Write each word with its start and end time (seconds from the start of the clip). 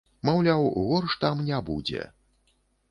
Маўляў, 0.29 0.65
горш 0.87 1.11
там 1.27 1.47
не 1.51 1.61
будзе. 1.69 2.11